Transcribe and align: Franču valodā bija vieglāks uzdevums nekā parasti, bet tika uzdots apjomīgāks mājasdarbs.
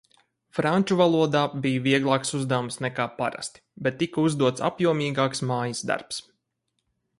Franču 0.59 0.95
valodā 1.01 1.43
bija 1.65 1.83
vieglāks 1.87 2.33
uzdevums 2.39 2.81
nekā 2.87 3.07
parasti, 3.19 3.63
bet 3.89 3.99
tika 4.01 4.25
uzdots 4.31 4.67
apjomīgāks 4.73 5.47
mājasdarbs. 5.53 6.27